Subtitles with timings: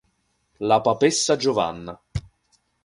[0.61, 1.95] La papessa Giovanna